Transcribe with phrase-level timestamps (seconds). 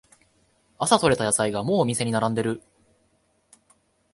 [0.79, 2.63] 朝とれた野菜がもうお店に並んでる